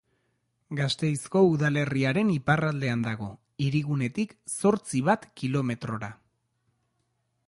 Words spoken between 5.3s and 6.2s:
kilometrora.